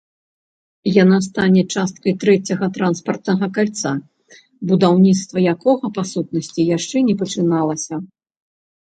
[0.91, 3.91] Яна стане часткай трэцяга транспартнага кальца,
[4.69, 7.95] будаўніцтва якога па сутнасці яшчэ не пачыналася.